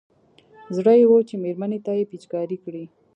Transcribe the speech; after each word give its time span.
زړه 0.75 0.93
يې 0.99 1.05
و 1.09 1.13
چې 1.27 1.35
مېرمنې 1.43 1.79
ته 1.85 1.91
يې 1.99 2.09
پېچکاري 2.11 2.57
کړي. 2.63 2.83